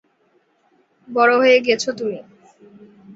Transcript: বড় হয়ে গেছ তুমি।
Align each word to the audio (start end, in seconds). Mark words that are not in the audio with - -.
বড় 1.07 1.33
হয়ে 1.37 1.57
গেছ 1.59 1.83
তুমি। 1.91 2.19